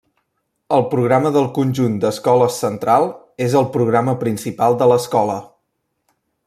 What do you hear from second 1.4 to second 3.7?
conjunt d'Escoles Central és el